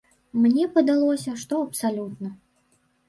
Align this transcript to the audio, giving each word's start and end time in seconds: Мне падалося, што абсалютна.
Мне 0.45 0.63
падалося, 0.77 1.35
што 1.43 1.61
абсалютна. 1.67 2.29